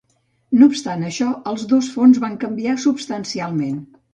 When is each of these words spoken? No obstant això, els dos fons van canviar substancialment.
No 0.61 0.69
obstant 0.69 1.03
això, 1.09 1.27
els 1.53 1.67
dos 1.73 1.91
fons 1.99 2.23
van 2.25 2.41
canviar 2.47 2.77
substancialment. 2.89 3.79